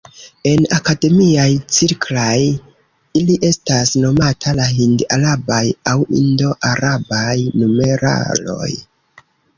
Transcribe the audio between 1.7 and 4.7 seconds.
cirklaj ili estas nomata la